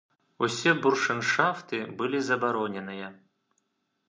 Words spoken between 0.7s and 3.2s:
буршэншафты былі забароненыя.